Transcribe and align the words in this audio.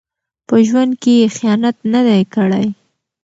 په 0.47 0.55
ژوند 0.67 0.91
کې 1.01 1.11
یې 1.19 1.27
خیانت 1.35 1.77
نه 1.93 2.01
دی 2.07 2.21
کړی. 2.33 2.65